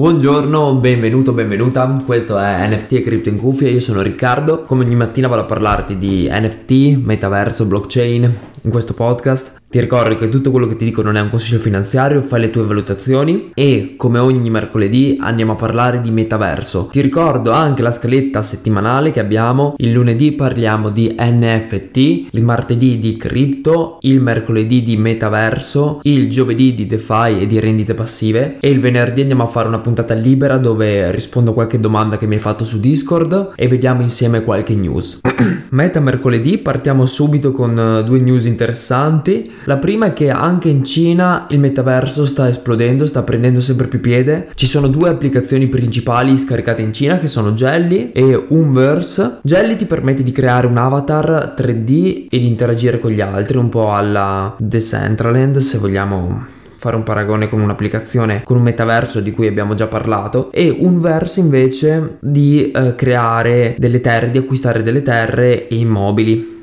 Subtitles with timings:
[0.00, 2.02] Buongiorno, benvenuto, benvenuta.
[2.06, 3.68] Questo è NFT e Crypto in Cuffia.
[3.68, 4.62] Io sono Riccardo.
[4.62, 9.58] Come ogni mattina vado a parlarti di NFT, metaverso, blockchain in questo podcast.
[9.70, 12.50] Ti ricordo che tutto quello che ti dico non è un consiglio finanziario, fai le
[12.50, 16.88] tue valutazioni e come ogni mercoledì andiamo a parlare di metaverso.
[16.90, 19.74] Ti ricordo anche la scaletta settimanale che abbiamo.
[19.76, 21.96] Il lunedì parliamo di NFT,
[22.32, 27.94] il martedì di cripto, il mercoledì di metaverso, il giovedì di DeFi e di rendite
[27.94, 32.18] passive e il venerdì andiamo a fare una puntata libera dove rispondo a qualche domanda
[32.18, 35.20] che mi hai fatto su Discord e vediamo insieme qualche news.
[35.70, 39.50] Meta mercoledì partiamo subito con eh, due news interessanti.
[39.64, 44.00] La prima è che anche in Cina il metaverso sta esplodendo, sta prendendo sempre più
[44.00, 44.48] piede.
[44.54, 49.38] Ci sono due applicazioni principali scaricate in Cina che sono Jelly e Unverse.
[49.42, 53.68] Jelly ti permette di creare un avatar 3D e di interagire con gli altri, un
[53.68, 59.46] po' alla Decentraland se vogliamo fare un paragone con un'applicazione, con un metaverso di cui
[59.46, 65.68] abbiamo già parlato, e Unverse invece di eh, creare delle terre, di acquistare delle terre
[65.68, 66.59] e immobili.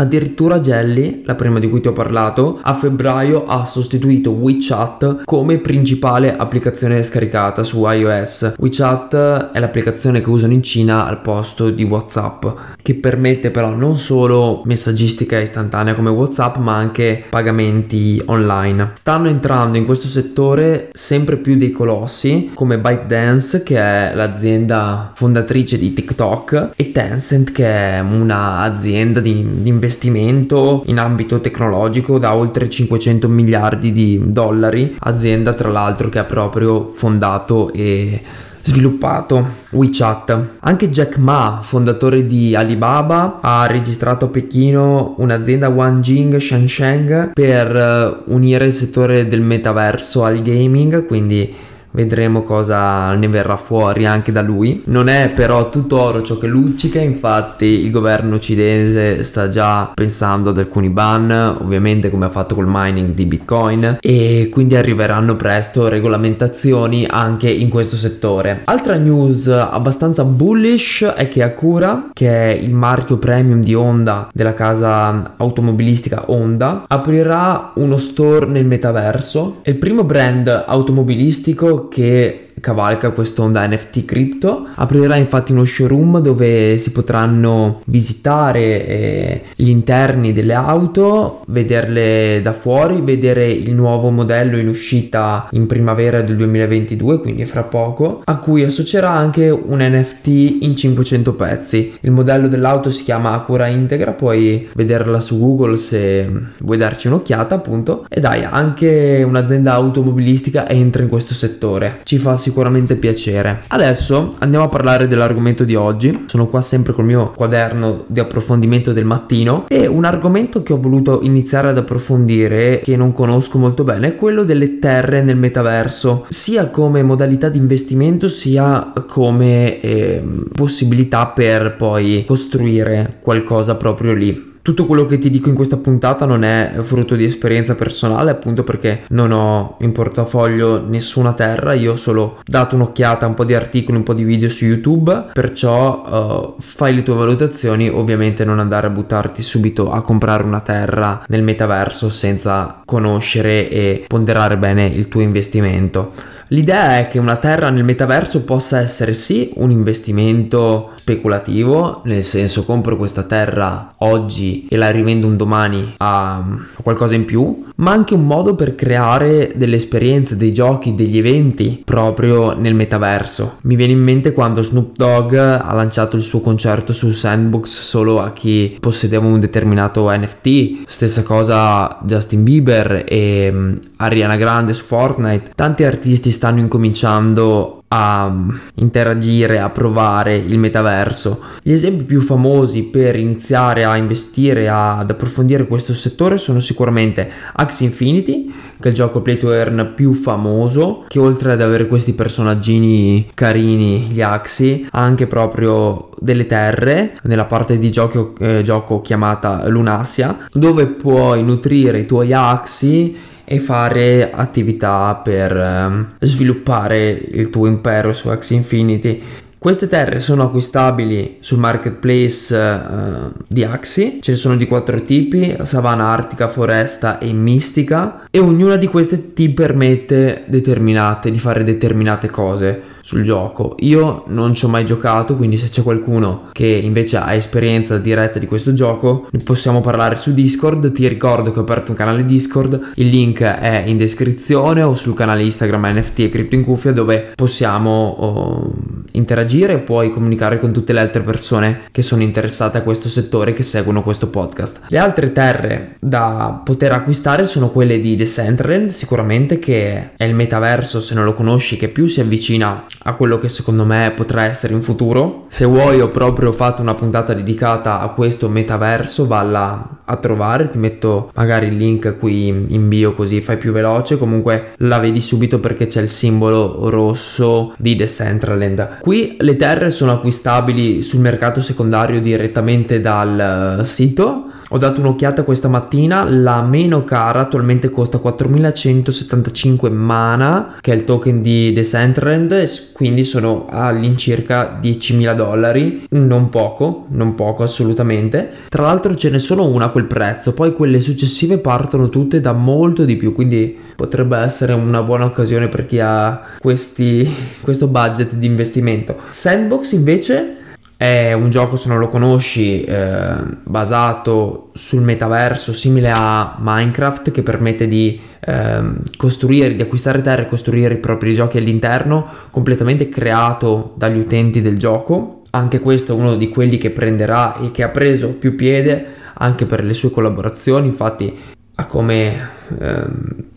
[0.00, 5.58] Addirittura Jelly, la prima di cui ti ho parlato, a febbraio ha sostituito WeChat come
[5.58, 8.54] principale applicazione scaricata su iOS.
[8.58, 12.46] WeChat è l'applicazione che usano in Cina al posto di WhatsApp,
[12.80, 18.92] che permette però non solo messaggistica istantanea come WhatsApp, ma anche pagamenti online.
[18.94, 25.76] Stanno entrando in questo settore sempre più dei colossi come ByteDance, che è l'azienda fondatrice
[25.76, 32.34] di TikTok, e Tencent, che è un'azienda di, di investimenti investimento in ambito tecnologico da
[32.34, 38.20] oltre 500 miliardi di dollari, azienda tra l'altro che ha proprio fondato e
[38.62, 40.38] sviluppato WeChat.
[40.60, 48.30] Anche Jack Ma, fondatore di Alibaba, ha registrato a Pechino un'azienda Wanjing Shengsheng per eh,
[48.30, 51.54] unire il settore del metaverso al gaming, quindi
[51.90, 54.82] vedremo cosa ne verrà fuori anche da lui.
[54.86, 60.50] Non è però tutto oro ciò che luccica, infatti il governo cinese sta già pensando
[60.50, 65.88] ad alcuni ban, ovviamente come ha fatto col mining di Bitcoin e quindi arriveranno presto
[65.88, 68.62] regolamentazioni anche in questo settore.
[68.64, 74.54] Altra news abbastanza bullish è che Acura, che è il marchio premium di Honda della
[74.54, 79.58] casa automobilistica Honda, aprirà uno store nel metaverso.
[79.62, 84.66] È il primo brand automobilistico che cavalca quest'onda NFT crypto.
[84.74, 92.52] Aprirà infatti uno showroom dove si potranno visitare eh, gli interni delle auto, vederle da
[92.52, 98.38] fuori, vedere il nuovo modello in uscita in primavera del 2022, quindi fra poco, a
[98.38, 100.26] cui associerà anche un NFT
[100.60, 101.92] in 500 pezzi.
[102.00, 107.54] Il modello dell'auto si chiama Acura Integra, puoi vederla su Google se vuoi darci un'occhiata,
[107.54, 108.06] appunto.
[108.08, 111.98] E dai, anche un'azienda automobilistica entra in questo settore.
[112.04, 112.47] Ci fa sicuramente
[112.96, 113.62] piacere.
[113.68, 116.24] Adesso andiamo a parlare dell'argomento di oggi.
[116.26, 120.80] Sono qua sempre col mio quaderno di approfondimento del mattino e un argomento che ho
[120.80, 126.26] voluto iniziare ad approfondire che non conosco molto bene è quello delle terre nel metaverso,
[126.28, 130.22] sia come modalità di investimento sia come eh,
[130.52, 134.47] possibilità per poi costruire qualcosa proprio lì.
[134.68, 138.64] Tutto quello che ti dico in questa puntata non è frutto di esperienza personale, appunto
[138.64, 143.44] perché non ho in portafoglio nessuna terra, io ho solo dato un'occhiata a un po'
[143.44, 148.44] di articoli, un po' di video su YouTube, perciò uh, fai le tue valutazioni, ovviamente
[148.44, 154.58] non andare a buttarti subito a comprare una terra nel metaverso senza conoscere e ponderare
[154.58, 156.36] bene il tuo investimento.
[156.48, 162.64] L'idea è che una terra nel metaverso possa essere sì un investimento speculativo, nel senso
[162.64, 166.44] compro questa terra oggi e la rivendo un domani a
[166.82, 171.82] qualcosa in più, ma anche un modo per creare delle esperienze, dei giochi, degli eventi
[171.84, 173.58] proprio nel metaverso.
[173.62, 178.20] Mi viene in mente quando Snoop Dogg ha lanciato il suo concerto su Sandbox solo
[178.20, 184.84] a chi possedeva un determinato NFT, stessa cosa Justin Bieber e mm, Ariana Grande su
[184.84, 185.52] Fortnite.
[185.54, 188.32] Tanti artisti stanno incominciando a
[188.74, 191.40] interagire, a provare il metaverso.
[191.62, 197.86] Gli esempi più famosi per iniziare a investire, ad approfondire questo settore sono sicuramente Axie
[197.86, 202.12] Infinity, che è il gioco play to earn più famoso, che oltre ad avere questi
[202.12, 209.00] personaggini carini, gli Axie, ha anche proprio delle terre nella parte di gioco, eh, gioco
[209.00, 217.48] chiamata Lunasia, dove puoi nutrire i tuoi Axie e fare attività per um, sviluppare il
[217.48, 219.20] tuo impero su X Infinity
[219.68, 225.58] Queste terre sono acquistabili sul marketplace uh, di Axi, ce ne sono di quattro tipi,
[225.60, 232.96] savana artica, foresta e mistica e ognuna di queste ti permette di fare determinate cose
[233.02, 233.74] sul gioco.
[233.80, 238.38] Io non ci ho mai giocato, quindi se c'è qualcuno che invece ha esperienza diretta
[238.38, 240.92] di questo gioco, possiamo parlare su Discord.
[240.92, 245.14] Ti ricordo che ho aperto un canale Discord, il link è in descrizione o sul
[245.14, 248.74] canale Instagram NFT e Crypto in Cuffia dove possiamo oh,
[249.12, 253.52] interagire e puoi comunicare con tutte le altre persone che sono interessate a questo settore
[253.52, 254.86] che seguono questo podcast.
[254.88, 261.00] Le altre terre da poter acquistare sono quelle di Decentraland, sicuramente che è il metaverso,
[261.00, 264.74] se non lo conosci, che più si avvicina a quello che secondo me potrà essere
[264.74, 265.46] in futuro.
[265.48, 270.78] Se vuoi ho proprio fatto una puntata dedicata a questo metaverso, valla a trovare, ti
[270.78, 275.60] metto magari il link qui in bio così fai più veloce, comunque la vedi subito
[275.60, 278.98] perché c'è il simbolo rosso di Decentraland.
[279.00, 285.68] Qui le terre sono acquistabili sul mercato secondario direttamente dal sito ho dato un'occhiata questa
[285.68, 293.24] mattina, la meno cara attualmente costa 4175 mana, che è il token di Decentraland, quindi
[293.24, 298.50] sono all'incirca 10.000 dollari, non poco, non poco assolutamente.
[298.68, 302.52] Tra l'altro ce ne sono una a quel prezzo, poi quelle successive partono tutte da
[302.52, 307.28] molto di più, quindi potrebbe essere una buona occasione per chi ha questi,
[307.62, 309.16] questo budget di investimento.
[309.30, 310.57] Sandbox invece
[310.98, 317.44] è un gioco, se non lo conosci, eh, basato sul metaverso, simile a Minecraft, che
[317.44, 318.82] permette di eh,
[319.16, 324.76] costruire, di acquistare terre e costruire i propri giochi all'interno, completamente creato dagli utenti del
[324.76, 325.42] gioco.
[325.50, 329.66] Anche questo è uno di quelli che prenderà e che ha preso più piede anche
[329.66, 330.88] per le sue collaborazioni.
[330.88, 331.32] Infatti,
[331.76, 333.04] ha come eh,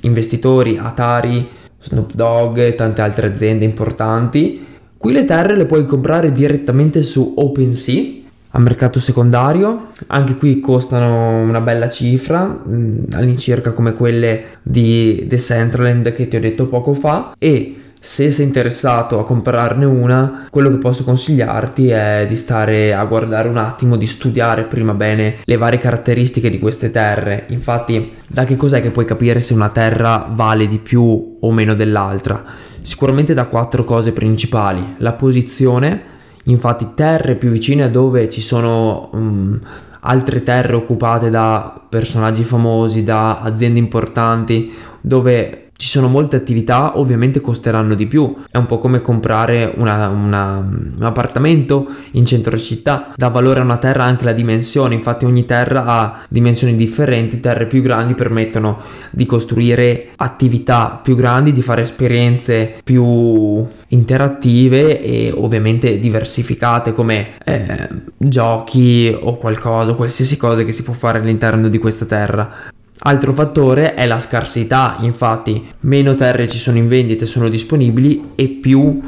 [0.01, 1.49] investitori Atari,
[1.79, 4.69] Snoop Dogg e tante altre aziende importanti
[5.01, 8.19] Qui le terre le puoi comprare direttamente su OpenSea
[8.51, 16.13] a mercato secondario, anche qui costano una bella cifra, mm, all'incirca come quelle di Decentraland
[16.13, 17.33] che ti ho detto poco fa.
[17.39, 23.05] E se sei interessato a comprarne una, quello che posso consigliarti è di stare a
[23.05, 27.45] guardare un attimo, di studiare prima bene le varie caratteristiche di queste terre.
[27.49, 31.75] Infatti, da che cos'è che puoi capire se una terra vale di più o meno
[31.75, 32.43] dell'altra?
[32.81, 34.95] Sicuramente da quattro cose principali.
[34.97, 36.01] La posizione,
[36.45, 39.59] infatti terre più vicine a dove ci sono um,
[39.99, 47.41] altre terre occupate da personaggi famosi, da aziende importanti, dove ci sono molte attività, ovviamente
[47.41, 48.35] costeranno di più.
[48.51, 53.11] È un po' come comprare una, una, un appartamento in centro città.
[53.15, 54.93] Dà valore a una terra anche la dimensione.
[54.93, 57.39] Infatti, ogni terra ha dimensioni differenti.
[57.39, 58.77] Terre più grandi permettono
[59.09, 67.89] di costruire attività più grandi, di fare esperienze più interattive e ovviamente diversificate come eh,
[68.17, 72.70] giochi o qualcosa, qualsiasi cosa che si può fare all'interno di questa terra.
[73.03, 78.33] Altro fattore è la scarsità, infatti meno terre ci sono in vendita e sono disponibili
[78.35, 79.01] e più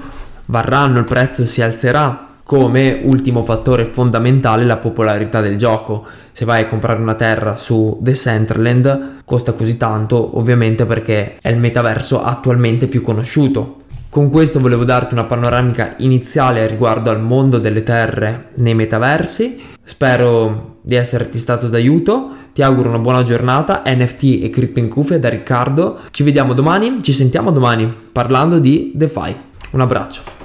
[0.45, 2.30] varranno, il prezzo si alzerà.
[2.44, 6.06] Come ultimo fattore fondamentale la popolarità del gioco.
[6.34, 11.57] Se vai a comprare una terra su Decentraland costa così tanto ovviamente perché è il
[11.57, 13.82] metaverso attualmente più conosciuto.
[14.13, 19.60] Con questo volevo darti una panoramica iniziale riguardo al mondo delle terre nei metaversi.
[19.83, 22.30] Spero di esserti stato d'aiuto.
[22.54, 23.81] Ti auguro una buona giornata.
[23.83, 25.98] NFT e Crypto in cuffia da Riccardo.
[26.12, 29.36] Ci vediamo domani, ci sentiamo domani parlando di DeFi.
[29.71, 30.42] Un abbraccio.